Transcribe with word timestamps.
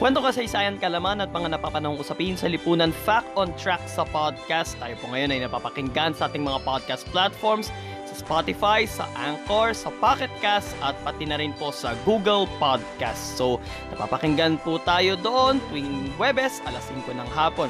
Kwento 0.00 0.24
kasaysayan 0.24 0.80
kalaman 0.80 1.20
at 1.20 1.28
mga 1.28 1.60
napapanahong 1.60 2.00
usapin 2.00 2.32
sa 2.32 2.48
lipunan 2.48 2.88
Fact 2.88 3.28
on 3.36 3.52
Track 3.60 3.84
sa 3.84 4.08
podcast. 4.08 4.72
Tayo 4.80 4.96
po 4.96 5.12
ngayon 5.12 5.28
ay 5.28 5.44
napapakinggan 5.44 6.16
sa 6.16 6.24
ating 6.24 6.40
mga 6.40 6.64
podcast 6.64 7.04
platforms 7.12 7.68
sa 8.08 8.14
Spotify, 8.16 8.88
sa 8.88 9.04
Anchor, 9.12 9.76
sa 9.76 9.92
Pocket 10.00 10.32
Cast 10.40 10.72
at 10.80 10.96
pati 11.04 11.28
na 11.28 11.36
rin 11.36 11.52
po 11.52 11.68
sa 11.68 11.92
Google 12.08 12.48
Podcast. 12.56 13.36
So, 13.36 13.60
napapakinggan 13.92 14.64
po 14.64 14.80
tayo 14.80 15.20
doon 15.20 15.60
tuwing 15.68 16.16
Webes, 16.16 16.64
alas 16.64 16.88
5 16.88 17.04
ng 17.20 17.28
hapon. 17.36 17.68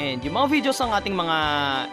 And 0.00 0.24
yung 0.24 0.36
mga 0.36 0.48
videos 0.48 0.80
ng 0.80 0.92
ating 0.96 1.12
mga 1.12 1.38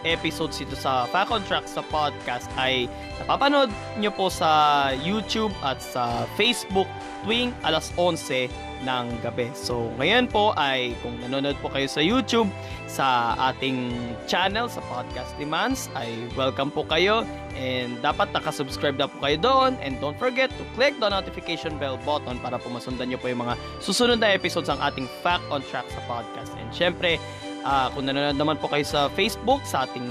episodes 0.08 0.64
dito 0.64 0.80
sa 0.80 1.04
Fact 1.12 1.28
on 1.28 1.44
Track 1.44 1.68
sa 1.68 1.84
podcast 1.92 2.48
ay 2.56 2.88
napapanood 3.20 3.68
nyo 4.00 4.08
po 4.16 4.32
sa 4.32 4.92
YouTube 4.96 5.52
at 5.60 5.76
sa 5.84 6.24
Facebook 6.40 6.88
tuwing 7.28 7.52
alas 7.68 7.92
11 8.00 8.48
ng 8.84 9.24
gabi. 9.24 9.48
So, 9.56 9.90
ngayon 9.96 10.28
po 10.28 10.52
ay 10.54 10.92
kung 11.00 11.16
nanonood 11.24 11.56
po 11.64 11.72
kayo 11.72 11.88
sa 11.88 12.04
YouTube, 12.04 12.52
sa 12.84 13.34
ating 13.52 13.90
channel, 14.28 14.68
sa 14.68 14.84
Podcast 14.92 15.32
Demands, 15.40 15.88
ay 15.96 16.28
welcome 16.36 16.68
po 16.68 16.84
kayo 16.84 17.24
and 17.56 17.96
dapat 18.04 18.30
nakasubscribe 18.36 19.00
na 19.00 19.08
po 19.08 19.16
kayo 19.24 19.40
doon 19.40 19.72
and 19.80 19.98
don't 19.98 20.20
forget 20.20 20.52
to 20.60 20.64
click 20.76 20.92
the 21.00 21.08
notification 21.08 21.74
bell 21.80 21.96
button 22.04 22.36
para 22.44 22.60
po 22.60 22.68
masundan 22.68 23.08
nyo 23.10 23.18
po 23.18 23.32
yung 23.32 23.42
mga 23.42 23.56
susunod 23.80 24.20
na 24.20 24.36
episodes 24.36 24.68
ng 24.68 24.78
ating 24.78 25.08
Fact 25.24 25.44
on 25.48 25.64
Track 25.72 25.88
sa 25.88 26.00
podcast. 26.04 26.52
And 26.60 26.68
syempre, 26.70 27.16
uh, 27.64 27.88
kung 27.96 28.06
nanonood 28.06 28.36
naman 28.36 28.56
po 28.60 28.68
kayo 28.68 28.84
sa 28.84 29.08
Facebook, 29.16 29.64
sa 29.64 29.88
ating 29.88 30.06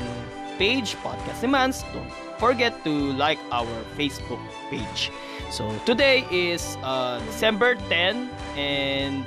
page, 0.58 0.98
Podcast 1.02 1.39
Demands, 1.42 1.86
don't 1.94 2.23
forget 2.38 2.73
to 2.84 3.14
like 3.20 3.39
our 3.52 3.70
Facebook 3.98 4.42
page. 4.70 5.12
So, 5.53 5.70
today 5.86 6.26
is 6.34 6.78
uh, 6.81 7.22
December 7.30 7.76
10 7.89 8.30
and 8.58 9.26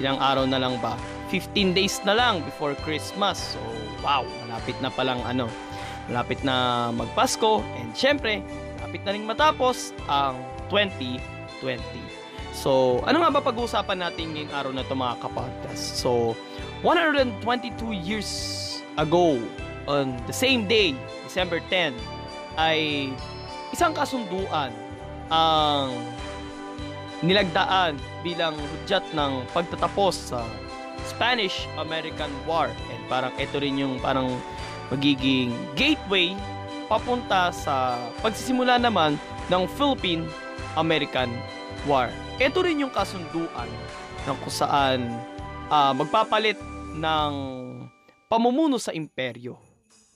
ilang 0.00 0.20
araw 0.20 0.44
na 0.44 0.60
lang 0.60 0.76
ba? 0.82 0.96
15 1.32 1.72
days 1.72 1.96
na 2.04 2.12
lang 2.12 2.44
before 2.44 2.76
Christmas. 2.84 3.56
So, 3.56 3.60
wow, 4.04 4.28
malapit 4.44 4.76
na 4.84 4.92
palang 4.92 5.24
ano, 5.24 5.48
malapit 6.12 6.44
na 6.44 6.88
magpasko 6.92 7.64
and 7.80 7.96
syempre, 7.96 8.44
malapit 8.80 9.00
na 9.08 9.10
rin 9.16 9.24
matapos 9.24 9.96
ang 10.12 10.36
2020. 10.68 11.80
So, 12.52 13.00
ano 13.08 13.24
nga 13.24 13.32
ba 13.32 13.40
pag-uusapan 13.40 14.04
natin 14.04 14.36
ngayong 14.36 14.52
araw 14.52 14.70
na 14.76 14.84
ito 14.84 14.92
mga 14.92 15.24
kapodcast? 15.24 15.96
So, 16.04 16.36
122 16.84 17.96
years 17.96 18.30
ago, 19.00 19.40
on 19.88 20.20
the 20.28 20.36
same 20.36 20.68
day, 20.68 20.92
December 21.24 21.64
10, 21.72 21.96
ay 22.56 23.10
isang 23.72 23.96
kasunduan 23.96 24.72
ang 25.32 25.96
nilagdaan 27.22 27.96
bilang 28.20 28.52
hudyat 28.58 29.06
ng 29.14 29.46
pagtatapos 29.54 30.34
sa 30.34 30.44
Spanish-American 31.08 32.30
War. 32.44 32.68
And 32.90 33.02
parang 33.06 33.32
ito 33.38 33.62
rin 33.62 33.78
yung 33.78 34.02
parang 34.02 34.36
magiging 34.92 35.54
gateway 35.78 36.36
papunta 36.90 37.48
sa 37.54 37.96
pagsisimula 38.20 38.76
naman 38.76 39.16
ng 39.48 39.64
Philippine-American 39.78 41.30
War. 41.88 42.12
Ito 42.36 42.60
rin 42.60 42.82
yung 42.84 42.92
kasunduan 42.92 43.70
ng 44.28 44.36
kung 44.42 44.54
saan 44.54 45.08
uh, 45.72 45.94
magpapalit 45.96 46.58
ng 46.98 47.32
pamumuno 48.28 48.76
sa 48.76 48.92
imperyo. 48.92 49.56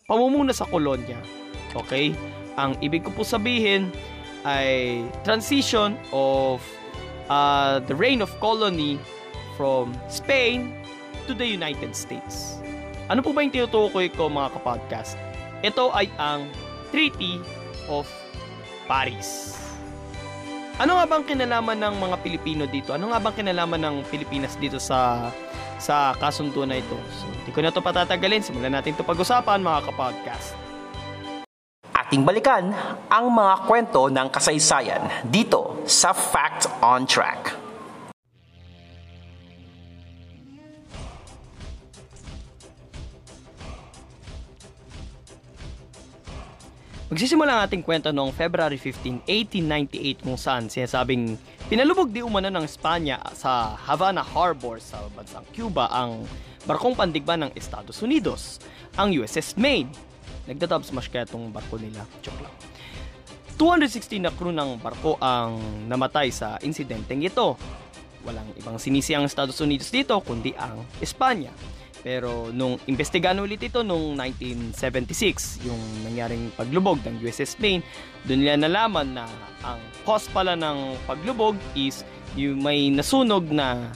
Pamumuno 0.06 0.54
sa 0.54 0.68
kolonya. 0.68 1.45
Okay? 1.74 2.14
Ang 2.60 2.76
ibig 2.84 3.02
ko 3.02 3.10
po 3.10 3.26
sabihin, 3.26 3.90
ay 4.46 5.02
transition 5.26 5.98
of 6.14 6.62
uh, 7.26 7.82
the 7.90 7.94
reign 7.98 8.22
of 8.22 8.30
colony 8.38 8.94
from 9.58 9.90
Spain 10.06 10.70
to 11.26 11.34
the 11.34 11.44
United 11.44 11.98
States. 11.98 12.62
Ano 13.10 13.26
po 13.26 13.34
ba 13.34 13.42
yung 13.42 13.50
tinutukoy 13.50 14.06
ko 14.14 14.30
mga 14.30 14.54
kapodcast? 14.54 15.18
Ito 15.66 15.90
ay 15.90 16.06
ang 16.22 16.46
Treaty 16.94 17.42
of 17.90 18.06
Paris. 18.86 19.58
Ano 20.78 21.00
nga 21.00 21.08
bang 21.08 21.24
kinalaman 21.26 21.82
ng 21.82 21.94
mga 21.98 22.16
Pilipino 22.22 22.62
dito? 22.68 22.94
Ano 22.94 23.10
nga 23.10 23.18
bang 23.18 23.34
kinalaman 23.42 23.80
ng 23.82 23.96
Pilipinas 24.06 24.54
dito 24.60 24.78
sa 24.78 25.32
sa 25.80 26.14
kasundo 26.14 26.62
na 26.68 26.78
ito? 26.78 26.94
So, 27.18 27.26
hindi 27.26 27.50
ko 27.50 27.64
na 27.64 27.72
ito 27.72 27.82
patatagalin. 27.82 28.44
Simulan 28.44 28.76
natin 28.76 28.94
ito 28.94 29.02
pag-usapan 29.02 29.64
mga 29.64 29.90
kapodcast 29.90 30.65
ating 32.06 32.22
balikan 32.22 32.70
ang 33.10 33.34
mga 33.34 33.66
kwento 33.66 34.06
ng 34.06 34.30
kasaysayan 34.30 35.26
dito 35.26 35.82
sa 35.90 36.14
Fact 36.14 36.70
on 36.78 37.02
Track. 37.02 37.50
Magsisimula 47.10 47.58
ang 47.58 47.60
ating 47.66 47.82
kwento 47.82 48.14
noong 48.14 48.30
February 48.30 48.78
15, 48.78 49.26
1898 49.26 50.22
kung 50.22 50.38
saan 50.38 50.70
sinasabing 50.70 51.34
pinalubog 51.66 52.14
di 52.14 52.22
umano 52.22 52.46
ng 52.54 52.62
Espanya 52.62 53.18
sa 53.34 53.74
Havana 53.74 54.22
Harbor 54.22 54.78
sa 54.78 55.02
bansang 55.10 55.46
Cuba 55.50 55.90
ang 55.90 56.22
barkong 56.70 56.94
pandigma 56.94 57.34
ng 57.34 57.50
Estados 57.58 57.98
Unidos, 57.98 58.62
ang 58.94 59.10
USS 59.10 59.58
Maine 59.58 59.90
Nagda-dub 60.46 60.86
smash 60.86 61.10
kaya 61.10 61.26
itong 61.26 61.50
barko 61.50 61.76
nila. 61.76 62.06
Joke 62.22 62.40
lang. 62.42 62.54
216 63.56 64.20
na 64.20 64.30
crew 64.30 64.52
ng 64.52 64.78
barko 64.78 65.16
ang 65.16 65.56
namatay 65.88 66.28
sa 66.28 66.60
insidenteng 66.60 67.24
ito. 67.24 67.56
Walang 68.22 68.52
ibang 68.60 68.76
sinisi 68.76 69.16
ang 69.16 69.24
Estados 69.24 69.56
Unidos 69.64 69.88
dito 69.88 70.20
kundi 70.20 70.52
ang 70.54 70.84
Espanya. 71.00 71.50
Pero 72.06 72.54
nung 72.54 72.78
investigahan 72.86 73.42
ulit 73.42 73.58
ito 73.66 73.82
nung 73.82 74.14
1976, 74.14 75.66
yung 75.66 75.80
nangyaring 76.06 76.54
paglubog 76.54 77.02
ng 77.02 77.18
USS 77.18 77.58
Maine, 77.58 77.82
doon 78.30 78.46
nila 78.46 78.54
nalaman 78.62 79.18
na 79.18 79.26
ang 79.66 79.82
cause 80.06 80.30
pala 80.30 80.54
ng 80.54 80.94
paglubog 81.10 81.58
is 81.74 82.06
yung 82.38 82.62
may 82.62 82.94
nasunog 82.94 83.50
na 83.50 83.90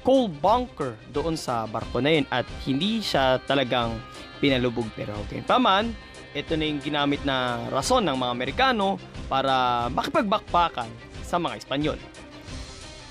coal 0.00 0.28
bunker 0.28 0.96
doon 1.12 1.36
sa 1.36 1.68
barko 1.68 2.00
na 2.00 2.20
yun 2.20 2.26
at 2.32 2.48
hindi 2.64 3.04
siya 3.04 3.40
talagang 3.44 4.00
pinalubog. 4.40 4.88
Pero 4.96 5.12
okay 5.28 5.44
pa 5.44 5.60
man, 5.60 5.92
ito 6.32 6.54
na 6.54 6.64
yung 6.64 6.80
ginamit 6.80 7.20
na 7.26 7.60
rason 7.68 8.00
ng 8.06 8.16
mga 8.16 8.32
Amerikano 8.32 8.96
para 9.26 9.86
makipagbakbakan 9.92 10.88
sa 11.22 11.36
mga 11.36 11.54
Espanyol. 11.60 11.98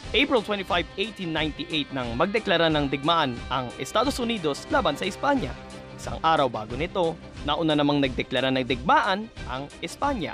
April 0.09 0.41
25, 0.41 0.97
1898 1.21 1.93
nang 1.93 2.17
magdeklara 2.17 2.65
ng 2.73 2.89
digmaan 2.89 3.37
ang 3.53 3.69
Estados 3.77 4.17
Unidos 4.17 4.65
laban 4.73 4.97
sa 4.97 5.05
Espanya. 5.05 5.53
Isang 5.93 6.17
araw 6.25 6.49
bago 6.49 6.73
nito, 6.73 7.13
nauna 7.45 7.77
namang 7.77 8.01
nagdeklara 8.01 8.49
ng 8.49 8.65
digmaan 8.65 9.29
ang 9.45 9.69
Espanya. 9.85 10.33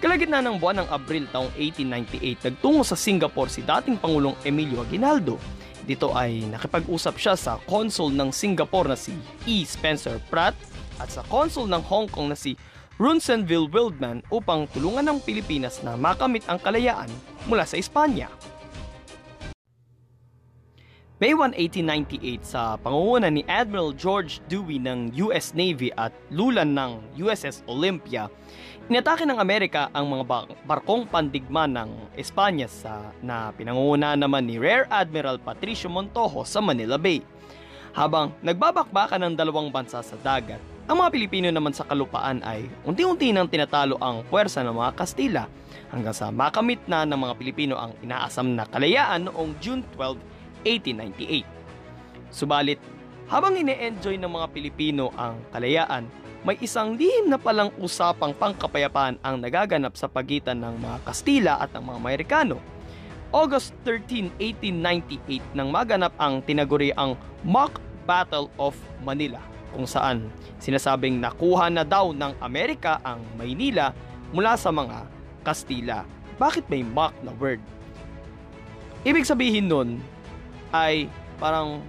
Kalagitnaan 0.00 0.48
ng 0.48 0.56
buwan 0.56 0.80
ng 0.80 0.88
Abril 0.88 1.28
taong 1.28 1.52
1898, 1.60 2.48
nagtungo 2.48 2.80
sa 2.80 2.96
Singapore 2.96 3.52
si 3.52 3.60
dating 3.60 4.00
Pangulong 4.00 4.32
Emilio 4.48 4.80
Aguinaldo 4.80 5.36
dito 5.84 6.12
ay 6.14 6.44
nakipag-usap 6.48 7.14
siya 7.16 7.34
sa 7.36 7.58
consul 7.66 8.12
ng 8.12 8.30
Singapore 8.32 8.92
na 8.92 8.98
si 8.98 9.16
E. 9.48 9.64
Spencer 9.64 10.22
Pratt 10.28 10.56
at 11.00 11.08
sa 11.08 11.24
consul 11.26 11.66
ng 11.66 11.82
Hong 11.82 12.06
Kong 12.06 12.30
na 12.30 12.38
si 12.38 12.56
Runsonville 13.00 13.66
Wildman 13.72 14.20
upang 14.28 14.68
tulungan 14.70 15.08
ng 15.08 15.18
Pilipinas 15.24 15.80
na 15.80 15.96
makamit 15.96 16.44
ang 16.46 16.60
kalayaan 16.60 17.08
mula 17.48 17.64
sa 17.64 17.80
Espanya. 17.80 18.28
May 21.20 21.36
1, 21.36 21.52
1898 21.52 22.48
sa 22.48 22.80
pangunguna 22.80 23.28
ni 23.28 23.44
Admiral 23.44 23.92
George 23.92 24.40
Dewey 24.48 24.80
ng 24.80 25.12
US 25.28 25.52
Navy 25.52 25.92
at 25.92 26.16
lulan 26.32 26.72
ng 26.72 26.96
USS 27.20 27.60
Olympia, 27.68 28.32
inatake 28.88 29.28
ng 29.28 29.36
Amerika 29.36 29.92
ang 29.92 30.08
mga 30.08 30.48
barkong 30.64 31.04
pandigma 31.04 31.68
ng 31.68 31.92
Espanya 32.16 32.64
sa, 32.72 33.12
na 33.20 33.52
pinangunguna 33.52 34.16
naman 34.16 34.48
ni 34.48 34.56
Rear 34.56 34.88
Admiral 34.88 35.36
Patricio 35.36 35.92
Montojo 35.92 36.40
sa 36.48 36.64
Manila 36.64 36.96
Bay. 36.96 37.20
Habang 37.92 38.32
nagbabakbakan 38.40 39.20
ng 39.20 39.34
dalawang 39.36 39.68
bansa 39.68 40.00
sa 40.00 40.16
dagat, 40.24 40.64
Ang 40.90 41.06
mga 41.06 41.14
Pilipino 41.14 41.48
naman 41.54 41.70
sa 41.70 41.86
kalupaan 41.86 42.42
ay 42.42 42.66
unti-unti 42.82 43.30
nang 43.30 43.46
tinatalo 43.46 43.94
ang 44.02 44.26
puwersa 44.26 44.66
ng 44.66 44.74
mga 44.74 44.90
Kastila 44.98 45.46
hanggang 45.94 46.10
sa 46.10 46.34
makamit 46.34 46.82
na 46.90 47.06
ng 47.06 47.14
mga 47.14 47.34
Pilipino 47.38 47.78
ang 47.78 47.94
inaasam 48.02 48.58
na 48.58 48.66
kalayaan 48.66 49.30
noong 49.30 49.54
June 49.62 49.86
12, 49.94 50.18
1898. 50.64 51.46
Subalit, 52.30 52.80
habang 53.30 53.54
ine-enjoy 53.54 54.18
ng 54.18 54.30
mga 54.30 54.46
Pilipino 54.50 55.14
ang 55.14 55.38
kalayaan, 55.54 56.06
may 56.40 56.56
isang 56.58 56.96
lihim 56.96 57.28
na 57.28 57.36
palang 57.36 57.68
usapang 57.76 58.32
pangkapayapaan 58.32 59.20
ang 59.20 59.36
nagaganap 59.38 59.92
sa 59.92 60.08
pagitan 60.08 60.58
ng 60.64 60.80
mga 60.80 60.96
Kastila 61.04 61.54
at 61.60 61.70
ng 61.76 61.84
mga 61.84 61.98
Amerikano. 62.00 62.56
August 63.30 63.76
13, 63.86 64.34
1898 64.40 65.54
nang 65.54 65.70
maganap 65.70 66.10
ang 66.18 66.42
tinaguri 66.42 66.90
ang 66.96 67.14
Mock 67.46 67.78
Battle 68.08 68.50
of 68.58 68.74
Manila 69.06 69.38
kung 69.70 69.86
saan 69.86 70.26
sinasabing 70.58 71.22
nakuha 71.22 71.70
na 71.70 71.86
daw 71.86 72.10
ng 72.10 72.34
Amerika 72.42 72.98
ang 73.06 73.22
Maynila 73.38 73.94
mula 74.34 74.58
sa 74.58 74.74
mga 74.74 75.06
Kastila. 75.46 76.02
Bakit 76.40 76.66
may 76.66 76.82
mock 76.82 77.14
na 77.22 77.30
word? 77.36 77.62
Ibig 79.06 79.28
sabihin 79.28 79.70
nun 79.70 80.02
ay 80.70 81.10
parang 81.38 81.82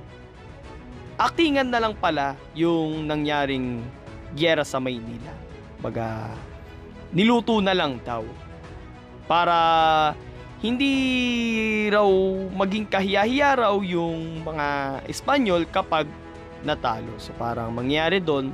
actingan 1.22 1.70
na 1.70 1.82
lang 1.82 1.94
pala 1.98 2.34
yung 2.58 3.06
nangyaring 3.06 3.82
gyera 4.34 4.66
sa 4.66 4.82
Maynila. 4.82 5.34
Baga, 5.82 6.34
niluto 7.14 7.62
na 7.62 7.76
lang 7.76 8.02
daw. 8.02 8.26
Para 9.30 9.58
hindi 10.62 10.94
raw 11.90 12.06
maging 12.54 12.86
kahiyahiya 12.86 13.66
raw 13.66 13.76
yung 13.82 14.46
mga 14.46 14.68
Espanyol 15.10 15.66
kapag 15.70 16.06
natalo. 16.62 17.18
So 17.18 17.34
parang 17.34 17.74
mangyari 17.74 18.22
doon, 18.22 18.54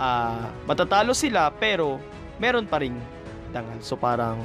uh, 0.00 0.48
matatalo 0.64 1.12
sila 1.12 1.52
pero 1.52 2.00
meron 2.40 2.64
pa 2.64 2.80
ring 2.80 2.96
dangal. 3.52 3.78
So 3.84 4.00
parang 4.00 4.40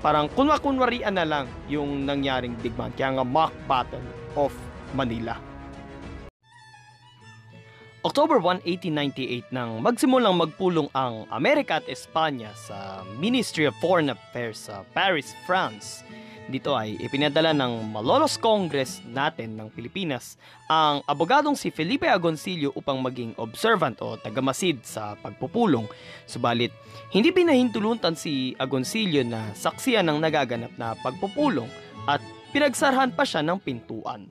parang 0.00 0.30
kunwa-kunwarian 0.32 1.14
na 1.14 1.26
lang 1.26 1.46
yung 1.66 2.06
nangyaring 2.06 2.54
digmaan. 2.62 2.94
Kaya 2.94 3.18
nga 3.18 3.24
mock 3.26 3.54
battle 3.66 4.04
of 4.38 4.54
Manila. 4.94 5.38
October 8.06 8.38
1, 8.38 8.62
1898 8.62 9.50
nang 9.50 9.82
magsimulang 9.82 10.38
magpulong 10.38 10.86
ang 10.94 11.26
Amerika 11.34 11.82
at 11.82 11.86
Espanya 11.90 12.54
sa 12.54 13.02
Ministry 13.18 13.66
of 13.66 13.74
Foreign 13.82 14.14
Affairs 14.14 14.70
sa 14.70 14.86
Paris, 14.94 15.34
France 15.44 16.06
dito 16.48 16.72
ay 16.72 16.96
ipinadala 16.96 17.52
ng 17.52 17.92
Malolos 17.92 18.40
Congress 18.40 19.04
natin 19.04 19.54
ng 19.54 19.68
Pilipinas 19.68 20.40
ang 20.64 21.04
abogadong 21.04 21.54
si 21.54 21.68
Felipe 21.68 22.08
Agoncillo 22.08 22.72
upang 22.72 22.98
maging 23.04 23.36
observant 23.36 24.00
o 24.00 24.16
tagamasid 24.16 24.80
sa 24.82 25.12
pagpupulong. 25.20 25.84
Subalit, 26.24 26.72
hindi 27.12 27.30
pinahintuluntan 27.30 28.16
si 28.16 28.56
Agoncillo 28.56 29.20
na 29.28 29.52
saksiyan 29.52 30.08
ng 30.08 30.18
nagaganap 30.24 30.72
na 30.80 30.96
pagpupulong 30.98 31.68
at 32.08 32.24
pinagsarhan 32.56 33.12
pa 33.12 33.28
siya 33.28 33.44
ng 33.44 33.60
pintuan. 33.60 34.24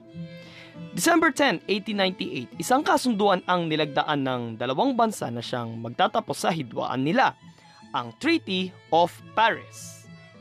December 0.98 1.30
10, 1.30 1.70
1898, 1.70 2.58
isang 2.58 2.82
kasunduan 2.82 3.46
ang 3.46 3.70
nilagdaan 3.70 4.22
ng 4.26 4.42
dalawang 4.58 4.98
bansa 4.98 5.30
na 5.30 5.46
siyang 5.46 5.78
magtatapos 5.78 6.38
sa 6.42 6.50
hidwaan 6.50 7.06
nila, 7.06 7.38
ang 7.94 8.14
Treaty 8.18 8.74
of 8.90 9.14
Paris. 9.38 9.97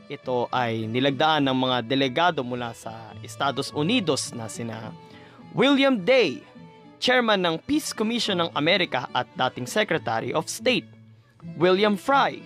Ito 0.07 0.47
ay 0.55 0.87
nilagdaan 0.87 1.51
ng 1.51 1.57
mga 1.67 1.77
delegado 1.83 2.39
mula 2.39 2.71
sa 2.71 3.11
Estados 3.19 3.75
Unidos 3.75 4.31
na 4.31 4.47
sina 4.47 4.95
William 5.51 5.99
Day, 5.99 6.39
chairman 6.95 7.43
ng 7.43 7.59
Peace 7.67 7.91
Commission 7.91 8.39
ng 8.39 8.49
Amerika 8.55 9.11
at 9.11 9.27
dating 9.35 9.67
Secretary 9.67 10.31
of 10.31 10.47
State. 10.47 10.87
William 11.59 11.99
Fry, 11.99 12.39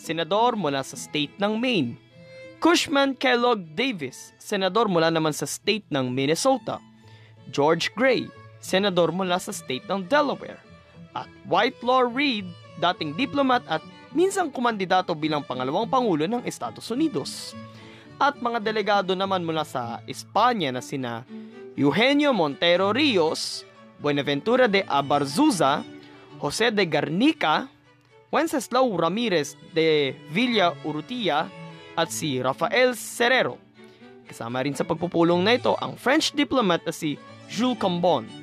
senador 0.00 0.56
mula 0.56 0.80
sa 0.80 0.96
state 0.96 1.36
ng 1.36 1.60
Maine. 1.60 2.00
Cushman 2.64 3.12
Kellogg 3.12 3.76
Davis, 3.76 4.32
senador 4.40 4.88
mula 4.88 5.12
naman 5.12 5.36
sa 5.36 5.44
state 5.44 5.84
ng 5.92 6.08
Minnesota. 6.08 6.80
George 7.52 7.92
Gray, 7.92 8.24
senador 8.64 9.12
mula 9.12 9.36
sa 9.36 9.52
state 9.52 9.84
ng 9.84 10.08
Delaware. 10.08 10.64
At 11.12 11.28
Whitelaw 11.44 12.08
Reid, 12.08 12.48
dating 12.80 13.20
diplomat 13.20 13.60
at 13.68 13.84
minsang 14.12 14.52
kumandidato 14.52 15.12
bilang 15.16 15.44
pangalawang 15.44 15.88
pangulo 15.88 16.28
ng 16.28 16.44
Estados 16.44 16.88
Unidos. 16.92 17.56
At 18.20 18.38
mga 18.38 18.62
delegado 18.62 19.12
naman 19.16 19.42
mula 19.42 19.66
sa 19.66 19.98
Espanya 20.06 20.70
na 20.70 20.84
sina 20.84 21.26
Eugenio 21.74 22.30
Montero 22.30 22.92
Rios, 22.92 23.64
Buenaventura 23.98 24.68
de 24.68 24.84
Abarzuza, 24.86 25.82
Jose 26.38 26.70
de 26.70 26.84
Garnica, 26.86 27.66
Wenceslao 28.30 28.88
Ramirez 28.96 29.56
de 29.76 30.16
Villa 30.30 30.72
Urrutia 30.84 31.48
at 31.96 32.08
si 32.08 32.40
Rafael 32.40 32.96
Serrero. 32.96 33.60
Kasama 34.24 34.64
rin 34.64 34.76
sa 34.76 34.88
pagpupulong 34.88 35.44
na 35.44 35.56
ito 35.56 35.76
ang 35.76 35.98
French 36.00 36.32
diplomat 36.32 36.80
na 36.88 36.92
si 36.94 37.20
Jules 37.52 37.76
Cambon 37.76 38.41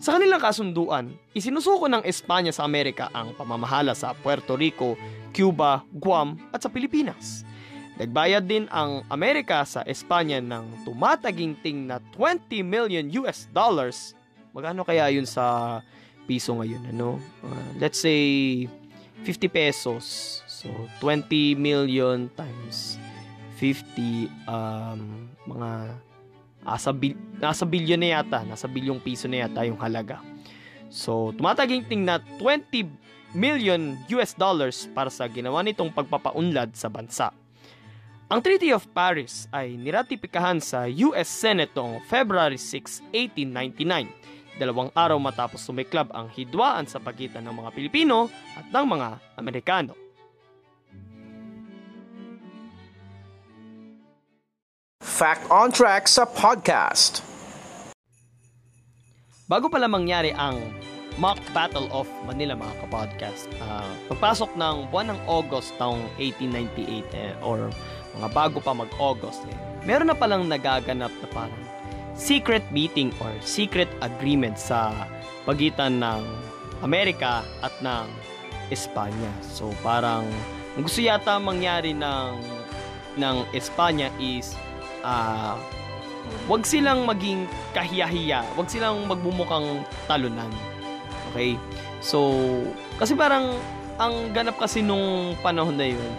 sa 0.00 0.16
kanilang 0.16 0.40
kasunduan, 0.40 1.12
isinusuko 1.36 1.84
ng 1.84 2.00
Espanya 2.08 2.56
sa 2.56 2.64
Amerika 2.64 3.12
ang 3.12 3.36
pamamahala 3.36 3.92
sa 3.92 4.16
Puerto 4.16 4.56
Rico, 4.56 4.96
Cuba, 5.36 5.84
Guam 5.92 6.40
at 6.56 6.64
sa 6.64 6.72
Pilipinas. 6.72 7.44
Nagbayad 8.00 8.48
din 8.48 8.64
ang 8.72 9.04
Amerika 9.12 9.60
sa 9.68 9.84
Espanya 9.84 10.40
ng 10.40 10.88
tumataginting 10.88 11.84
na 11.84 12.00
20 12.16 12.64
million 12.64 13.04
US 13.20 13.44
dollars. 13.52 14.16
Magano 14.56 14.88
kaya 14.88 15.12
yun 15.12 15.28
sa 15.28 15.78
piso 16.24 16.56
ngayon? 16.56 16.96
Ano? 16.96 17.20
Uh, 17.44 17.70
let's 17.76 18.00
say 18.00 18.64
50 19.28 19.52
pesos. 19.52 20.40
So 20.48 20.72
20 21.04 21.60
million 21.60 22.32
times 22.40 22.96
50 23.60 24.32
um, 24.48 25.28
mga 25.44 25.92
Nasa, 26.60 26.92
bil- 26.92 27.18
nasa 27.40 27.64
bilyon 27.64 28.00
na 28.00 28.20
yata, 28.20 28.44
nasa 28.44 28.68
bilyong 28.68 29.00
piso 29.00 29.26
na 29.26 29.48
yata 29.48 29.64
yung 29.64 29.80
halaga. 29.80 30.20
So, 30.90 31.30
tumataginting 31.38 32.04
na 32.04 32.18
20 32.38 32.90
million 33.32 33.94
US 34.10 34.34
dollars 34.34 34.90
para 34.90 35.08
sa 35.08 35.30
ginawa 35.30 35.62
nitong 35.62 35.94
pagpapaunlad 35.94 36.74
sa 36.74 36.90
bansa. 36.90 37.30
Ang 38.30 38.46
Treaty 38.46 38.70
of 38.70 38.86
Paris 38.94 39.50
ay 39.50 39.74
niratipikahan 39.74 40.62
sa 40.62 40.86
US 40.86 41.26
Senate 41.26 41.74
noong 41.74 41.98
February 42.06 42.58
6, 42.58 43.10
1899, 43.10 44.06
dalawang 44.62 44.90
araw 44.94 45.18
matapos 45.18 45.58
sumiklab 45.66 46.14
ang 46.14 46.30
hidwaan 46.30 46.86
sa 46.86 47.02
pagitan 47.02 47.42
ng 47.42 47.58
mga 47.58 47.70
Pilipino 47.74 48.30
at 48.54 48.70
ng 48.70 48.86
mga 48.86 49.08
Amerikano. 49.34 50.09
Fact 55.20 55.52
on 55.52 55.68
Track 55.68 56.08
sa 56.08 56.24
podcast. 56.24 57.20
Bago 59.52 59.68
pala 59.68 59.84
mangyari 59.84 60.32
ang 60.32 60.56
Mock 61.20 61.36
Battle 61.52 61.92
of 61.92 62.08
Manila 62.24 62.56
mga 62.56 62.72
kapodcast, 62.80 63.44
uh, 63.60 63.84
pagpasok 64.08 64.56
ng 64.56 64.88
buwan 64.88 65.12
ng 65.12 65.20
August 65.28 65.76
taong 65.76 66.00
1898 66.16 67.04
eh, 67.12 67.36
or 67.44 67.68
mga 68.16 68.32
bago 68.32 68.64
pa 68.64 68.72
mag-August, 68.72 69.44
eh, 69.44 69.56
meron 69.84 70.08
na 70.08 70.16
palang 70.16 70.48
nagaganap 70.48 71.12
na 71.12 71.28
parang 71.36 71.64
secret 72.16 72.64
meeting 72.72 73.12
or 73.20 73.28
secret 73.44 73.92
agreement 74.00 74.56
sa 74.56 75.04
pagitan 75.44 76.00
ng 76.00 76.24
Amerika 76.80 77.44
at 77.60 77.76
ng 77.84 78.08
Espanya. 78.72 79.36
So 79.44 79.68
parang 79.84 80.24
gusto 80.80 81.04
yata 81.04 81.36
mangyari 81.36 81.92
ng 81.92 82.40
ng 83.20 83.36
Espanya 83.52 84.08
is 84.16 84.56
uh, 85.04 85.54
wag 86.46 86.62
silang 86.66 87.06
maging 87.06 87.46
kahiyahiya, 87.74 88.44
wag 88.54 88.68
silang 88.70 89.06
magbumukang 89.06 89.84
talunan. 90.06 90.50
Okay? 91.30 91.54
So, 92.00 92.32
kasi 92.96 93.14
parang 93.14 93.56
ang 94.00 94.32
ganap 94.32 94.56
kasi 94.56 94.80
nung 94.80 95.36
panahon 95.44 95.76
na 95.76 95.92
yun, 95.92 96.12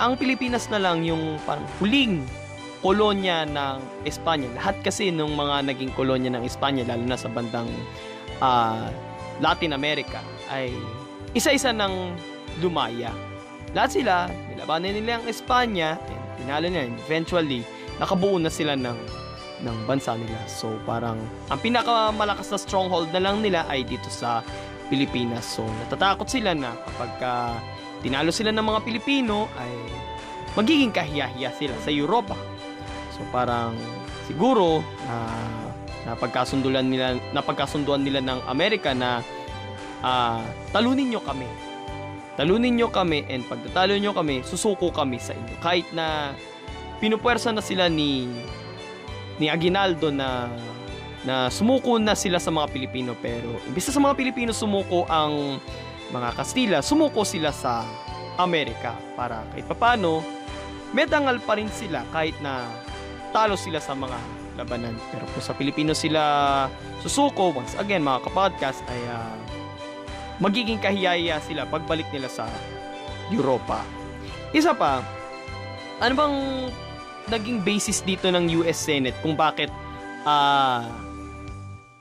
ang 0.00 0.16
Pilipinas 0.16 0.68
na 0.72 0.80
lang 0.80 1.04
yung 1.04 1.40
parang 1.44 1.64
huling 1.80 2.24
kolonya 2.84 3.48
ng 3.48 4.06
Espanya. 4.08 4.48
Lahat 4.56 4.76
kasi 4.84 5.08
nung 5.12 5.36
mga 5.36 5.68
naging 5.68 5.92
kolonya 5.96 6.32
ng 6.36 6.44
Espanya, 6.44 6.84
lalo 6.88 7.04
na 7.04 7.16
sa 7.16 7.28
bandang 7.28 7.68
uh, 8.40 8.88
Latin 9.40 9.76
America, 9.76 10.20
ay 10.48 10.72
isa-isa 11.36 11.72
ng 11.72 12.16
lumaya. 12.64 13.12
Lahat 13.76 13.92
sila, 13.92 14.14
nilabanan 14.52 14.96
nila 14.96 15.20
ang 15.20 15.26
Espanya, 15.28 16.00
and 16.08 16.24
pinalo 16.40 16.66
niya. 16.68 16.88
Eventually, 17.04 17.60
nakabuo 18.00 18.36
na 18.40 18.52
sila 18.52 18.76
ng 18.76 18.98
ng 19.64 19.76
bansa 19.88 20.16
nila. 20.16 20.36
So 20.48 20.76
parang 20.84 21.16
ang 21.48 21.60
pinakamalakas 21.60 22.52
na 22.52 22.58
stronghold 22.60 23.08
na 23.12 23.22
lang 23.22 23.40
nila 23.40 23.64
ay 23.72 23.88
dito 23.88 24.08
sa 24.12 24.44
Pilipinas. 24.92 25.44
So 25.48 25.64
natatakot 25.64 26.28
sila 26.28 26.52
na 26.52 26.76
kapag 26.76 27.12
uh, 27.24 27.56
tinalo 28.04 28.28
sila 28.28 28.52
ng 28.52 28.66
mga 28.66 28.80
Pilipino 28.84 29.48
ay 29.56 29.72
magiging 30.56 30.92
kahiyahiya 30.92 31.50
sila 31.56 31.76
sa 31.80 31.88
Europa. 31.88 32.36
So 33.16 33.24
parang 33.32 33.76
siguro 34.28 34.84
na 35.08 35.16
uh, 35.16 35.66
napagkasunduan 36.06 36.86
nila 36.86 37.18
napagkasunduan 37.34 38.04
nila 38.04 38.22
ng 38.22 38.38
Amerika 38.46 38.92
na 38.92 39.24
uh, 40.04 40.44
talunin 40.70 41.10
nyo 41.10 41.20
kami. 41.24 41.48
Talunin 42.36 42.76
nyo 42.76 42.92
kami 42.92 43.24
and 43.32 43.48
pag 43.48 43.64
natalo 43.64 43.96
nyo 43.96 44.12
kami, 44.12 44.44
susuko 44.44 44.92
kami 44.92 45.16
sa 45.16 45.32
inyo. 45.32 45.56
Kahit 45.64 45.88
na 45.96 46.36
pinupwersa 46.98 47.52
na 47.52 47.62
sila 47.64 47.88
ni 47.90 48.28
ni 49.36 49.52
Aguinaldo 49.52 50.08
na 50.08 50.48
na 51.26 51.50
sumuko 51.50 51.98
na 51.98 52.14
sila 52.14 52.38
sa 52.38 52.54
mga 52.54 52.70
Pilipino 52.70 53.12
pero 53.18 53.58
imbis 53.66 53.90
sa 53.90 53.98
mga 53.98 54.14
Pilipino 54.14 54.54
sumuko 54.54 55.04
ang 55.10 55.58
mga 56.14 56.38
Kastila, 56.38 56.78
sumuko 56.86 57.26
sila 57.26 57.50
sa 57.50 57.82
Amerika 58.38 58.94
para 59.18 59.42
kahit 59.50 59.66
papano 59.66 60.22
medangal 60.94 61.42
pa 61.42 61.58
rin 61.58 61.66
sila 61.72 62.06
kahit 62.14 62.38
na 62.38 62.62
talo 63.34 63.58
sila 63.58 63.82
sa 63.82 63.92
mga 63.92 64.16
labanan. 64.56 64.94
Pero 65.12 65.26
kung 65.34 65.44
sa 65.44 65.52
Pilipino 65.52 65.92
sila 65.92 66.22
susuko, 67.02 67.52
once 67.52 67.74
again 67.76 68.06
mga 68.06 68.22
kapodcast 68.30 68.80
ay 68.88 69.00
uh, 69.10 69.36
magiging 70.38 70.80
kahiyaya 70.80 71.42
sila 71.42 71.68
pagbalik 71.68 72.06
nila 72.14 72.30
sa 72.30 72.46
Europa. 73.28 73.82
Isa 74.54 74.72
pa, 74.72 75.02
ano 75.98 76.12
bang 76.14 76.36
naging 77.30 77.62
basis 77.62 78.02
dito 78.02 78.30
ng 78.30 78.62
US 78.62 78.78
Senate 78.78 79.16
kung 79.22 79.34
bakit 79.34 79.70
ah 80.26 80.82
uh, 80.82 80.84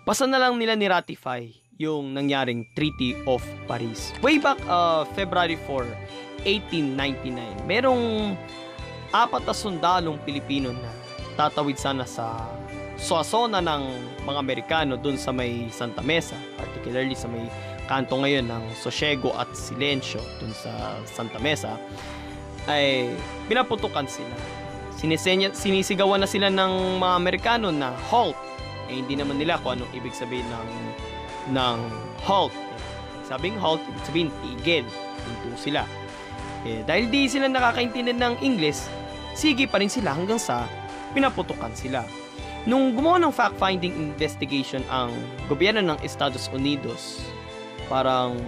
basta 0.05 0.29
na 0.29 0.38
lang 0.38 0.58
nila 0.58 0.77
ni-ratify 0.77 1.50
yung 1.75 2.15
nangyaring 2.15 2.63
Treaty 2.72 3.20
of 3.27 3.44
Paris. 3.67 4.15
Way 4.24 4.39
back 4.39 4.60
uh, 4.70 5.03
February 5.12 5.60
4, 5.67 6.48
1899, 6.48 7.67
merong 7.67 8.36
apat 9.12 9.44
na 9.44 9.55
sundalong 9.55 10.17
Pilipino 10.24 10.72
na 10.72 10.91
tatawid 11.36 11.75
sana 11.75 12.08
sa 12.08 12.48
suasona 12.96 13.60
ng 13.60 13.84
mga 14.24 14.39
Amerikano 14.39 14.96
dun 14.96 15.20
sa 15.20 15.36
may 15.36 15.67
Santa 15.67 16.00
Mesa, 16.00 16.39
particularly 16.55 17.12
sa 17.12 17.27
may 17.27 17.44
kanto 17.91 18.15
ngayon 18.17 18.48
ng 18.48 18.63
Sosiego 18.79 19.36
at 19.36 19.51
Silensyo 19.51 20.24
dun 20.39 20.55
sa 20.55 20.96
Santa 21.03 21.38
Mesa 21.44 21.75
ay 22.72 23.12
pinaputukan 23.51 24.08
sila. 24.08 24.65
Sinisenya, 25.06 25.54
sinisigawan 25.54 26.18
na 26.18 26.26
sila 26.26 26.50
ng 26.50 26.98
mga 26.98 27.14
Amerikano 27.14 27.70
na 27.70 27.94
halt. 28.10 28.34
Eh 28.90 29.06
hindi 29.06 29.14
naman 29.14 29.38
nila 29.38 29.62
kung 29.62 29.78
anong 29.78 29.94
ibig 29.94 30.18
sabihin 30.18 30.50
ng 30.50 30.70
ng 31.54 31.78
halt. 32.26 32.50
Sabing 33.30 33.54
halt, 33.62 33.86
ibig 33.86 34.02
sabihin 34.02 34.30
tigil. 34.42 34.82
Hinto 35.22 35.54
sila. 35.62 35.86
Eh, 36.66 36.82
dahil 36.90 37.14
di 37.14 37.30
sila 37.30 37.46
nakakaintindi 37.46 38.18
ng 38.18 38.42
English, 38.42 38.90
sige 39.38 39.70
pa 39.70 39.78
rin 39.78 39.94
sila 39.94 40.18
hanggang 40.18 40.42
sa 40.42 40.66
pinaputukan 41.14 41.78
sila. 41.78 42.02
Nung 42.66 42.98
gumawa 42.98 43.22
ng 43.22 43.30
fact-finding 43.30 43.94
investigation 43.94 44.82
ang 44.90 45.14
gobyerno 45.46 45.86
ng 45.86 46.02
Estados 46.02 46.50
Unidos 46.50 47.22
parang 47.86 48.42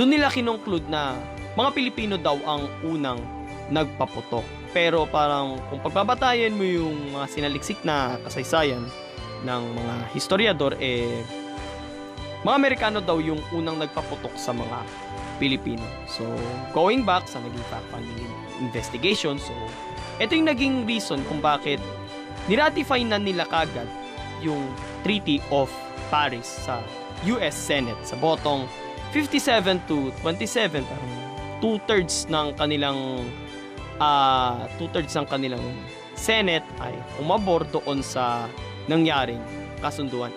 doon 0.00 0.16
nila 0.16 0.32
kinongclude 0.32 0.88
na 0.88 1.12
mga 1.60 1.76
Pilipino 1.76 2.16
daw 2.16 2.40
ang 2.48 2.72
unang 2.80 3.20
nagpaputok. 3.68 4.63
Pero 4.74 5.06
parang 5.06 5.62
kung 5.70 5.78
pagbabatayan 5.78 6.50
mo 6.50 6.66
yung 6.66 7.14
mga 7.14 7.26
sinaliksik 7.30 7.78
na 7.86 8.18
kasaysayan 8.26 8.82
ng 9.46 9.62
mga 9.70 9.94
historiador, 10.10 10.74
eh, 10.82 11.22
mga 12.42 12.56
Amerikano 12.58 12.98
daw 12.98 13.22
yung 13.22 13.38
unang 13.54 13.78
nagpaputok 13.78 14.34
sa 14.34 14.50
mga 14.50 14.82
Pilipino. 15.38 15.86
So, 16.10 16.26
going 16.74 17.06
back 17.06 17.30
sa 17.30 17.38
naging 17.38 17.64
fact-finding 17.70 18.30
investigation, 18.58 19.38
so, 19.38 19.54
ito 20.18 20.34
yung 20.34 20.50
naging 20.50 20.82
reason 20.84 21.22
kung 21.30 21.38
bakit 21.38 21.78
niratify 22.50 23.00
na 23.06 23.16
nila 23.16 23.46
kagad 23.46 23.86
yung 24.42 24.60
Treaty 25.06 25.40
of 25.48 25.70
Paris 26.12 26.66
sa 26.66 26.82
US 27.24 27.56
Senate 27.56 27.98
sa 28.04 28.18
botong 28.20 28.68
57 29.16 29.80
to 29.88 30.12
27 30.20 30.84
parang 30.84 31.12
two-thirds 31.62 32.28
ng 32.28 32.52
kanilang 32.60 33.24
uh, 33.98 34.66
two-thirds 34.80 35.12
ng 35.14 35.26
kanilang 35.28 35.62
Senate 36.14 36.64
ay 36.80 36.94
umabor 37.18 37.66
doon 37.74 38.00
sa 38.00 38.46
nangyaring 38.86 39.40
kasunduan. 39.82 40.30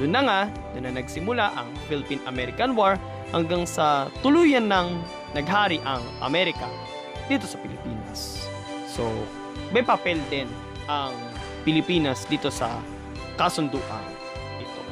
Doon 0.00 0.12
na 0.12 0.22
nga, 0.24 0.40
doon 0.72 0.88
na 0.88 0.92
nagsimula 0.98 1.52
ang 1.52 1.68
Philippine-American 1.86 2.72
War 2.72 2.96
hanggang 3.30 3.68
sa 3.68 4.08
tuluyan 4.24 4.66
ng 4.68 4.96
naghari 5.36 5.80
ang 5.84 6.02
Amerika 6.24 6.66
dito 7.28 7.44
sa 7.44 7.60
Pilipinas. 7.60 8.48
So, 8.88 9.08
may 9.72 9.84
papel 9.84 10.20
din 10.28 10.48
ang 10.88 11.12
Pilipinas 11.64 12.24
dito 12.28 12.48
sa 12.48 12.80
kasunduan 13.36 14.22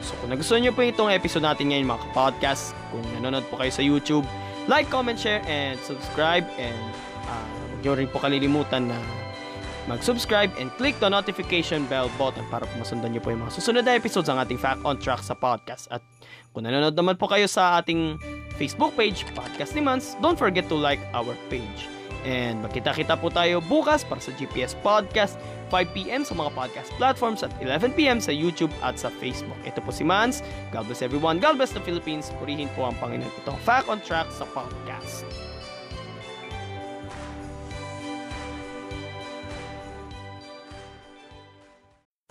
So 0.01 0.17
kung 0.21 0.33
nagustuhan 0.33 0.65
nyo 0.65 0.73
po 0.73 0.81
itong 0.81 1.13
episode 1.13 1.45
natin 1.45 1.73
ngayon 1.73 1.87
mga 1.93 2.05
podcast, 2.17 2.73
kung 2.89 3.05
nanonood 3.17 3.45
po 3.53 3.61
kayo 3.61 3.73
sa 3.73 3.85
YouTube, 3.85 4.25
like, 4.67 4.89
comment, 4.89 5.17
share, 5.17 5.45
and 5.45 5.77
subscribe. 5.85 6.49
And 6.57 6.77
uh, 7.29 7.70
huwag 7.89 8.01
rin 8.05 8.11
po 8.11 8.21
kalilimutan 8.21 8.93
na 8.93 8.99
mag-subscribe 9.89 10.53
and 10.61 10.69
click 10.77 10.95
the 11.01 11.09
notification 11.09 11.89
bell 11.89 12.13
button 12.21 12.45
para 12.53 12.69
po 12.69 12.75
masundan 12.77 13.11
nyo 13.17 13.23
po 13.23 13.33
yung 13.33 13.43
mga 13.43 13.55
susunod 13.57 13.83
na 13.83 13.97
episodes 13.97 14.29
ng 14.29 14.39
ating 14.39 14.61
Fact 14.61 14.85
on 14.85 15.01
Track 15.01 15.25
sa 15.25 15.33
podcast. 15.33 15.89
At 15.89 16.05
kung 16.53 16.69
nanonood 16.69 16.95
naman 16.95 17.17
po 17.17 17.31
kayo 17.31 17.49
sa 17.49 17.81
ating 17.81 18.21
Facebook 18.61 18.93
page, 18.95 19.25
Podcast 19.33 19.73
ni 19.73 19.81
Mans, 19.81 20.19
don't 20.21 20.37
forget 20.37 20.69
to 20.69 20.77
like 20.77 21.01
our 21.17 21.33
page. 21.49 21.89
And 22.29 22.61
magkita-kita 22.61 23.17
po 23.17 23.33
tayo 23.33 23.65
bukas 23.65 24.05
para 24.05 24.21
sa 24.21 24.29
GPS 24.37 24.77
Podcast 24.85 25.41
5pm 25.73 26.27
sa 26.27 26.37
mga 26.37 26.51
podcast 26.53 26.91
platforms 27.01 27.41
at 27.41 27.55
11pm 27.63 28.21
sa 28.21 28.35
YouTube 28.35 28.75
at 28.85 29.01
sa 29.01 29.09
Facebook. 29.09 29.57
Ito 29.65 29.81
po 29.81 29.95
si 29.95 30.05
Mans. 30.05 30.45
God 30.75 30.91
bless 30.91 31.01
everyone. 31.01 31.41
God 31.41 31.57
bless 31.57 31.73
the 31.73 31.81
Philippines. 31.81 32.29
Purihin 32.37 32.69
po 32.77 32.85
ang 32.91 32.99
Panginoon. 33.01 33.31
Ito 33.47 33.57
Fact 33.65 33.89
on 33.89 34.05
Track 34.05 34.29
sa 34.35 34.45
podcast. 34.53 35.50